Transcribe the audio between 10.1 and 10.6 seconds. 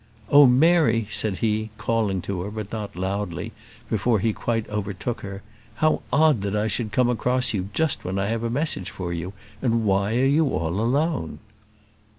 are you